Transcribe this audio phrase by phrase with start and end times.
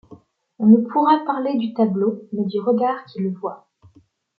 [0.57, 3.69] On ne pourra parler du tableau, mais du regard qui le voit.